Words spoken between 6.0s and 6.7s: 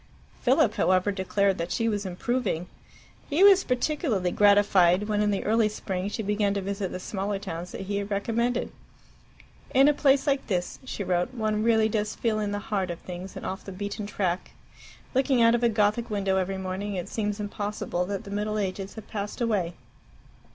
she began to